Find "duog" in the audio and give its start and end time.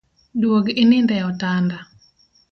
0.41-0.65